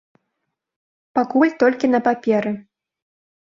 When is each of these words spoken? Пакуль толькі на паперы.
Пакуль 1.19 1.53
толькі 1.65 1.93
на 1.93 1.99
паперы. 2.11 2.57